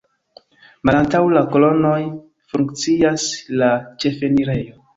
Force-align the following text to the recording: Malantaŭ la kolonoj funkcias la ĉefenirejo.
Malantaŭ 0.89 1.21
la 1.33 1.43
kolonoj 1.57 1.99
funkcias 2.55 3.29
la 3.63 3.73
ĉefenirejo. 4.05 4.79